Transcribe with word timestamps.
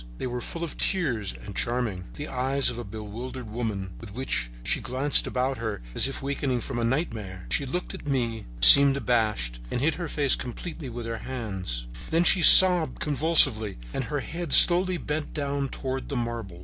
They 0.17 0.25
were 0.25 0.41
full 0.41 0.63
of 0.63 0.77
tears 0.79 1.31
and 1.45 1.55
charming, 1.55 2.05
the 2.15 2.27
eyes 2.27 2.71
of 2.71 2.79
a 2.79 2.83
bewildered 2.83 3.47
woman, 3.51 3.91
with 4.01 4.15
which 4.15 4.49
she 4.63 4.81
glanced 4.81 5.27
about 5.27 5.59
her 5.59 5.79
as 5.93 6.07
if 6.07 6.23
awaking 6.23 6.61
from 6.61 6.79
a 6.79 6.83
nightmare. 6.83 7.45
She 7.51 7.67
looked 7.67 7.93
at 7.93 8.07
me, 8.07 8.47
seemed 8.63 8.97
abashed 8.97 9.59
and 9.69 9.79
hid 9.79 9.93
her 10.01 10.07
face 10.07 10.33
completely 10.35 10.87
in 10.87 11.05
her 11.05 11.19
hands. 11.19 11.85
Then 12.09 12.23
she 12.23 12.41
sobbed 12.41 12.99
convulsively, 12.99 13.77
and 13.93 14.05
her 14.05 14.21
head 14.21 14.53
slowly 14.53 14.97
bent 14.97 15.35
down 15.35 15.69
toward 15.69 16.09
the 16.09 16.15
marble. 16.17 16.59